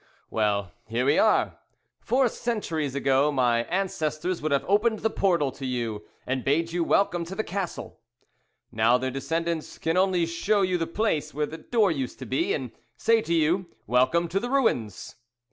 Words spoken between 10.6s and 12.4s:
you the place where the door used to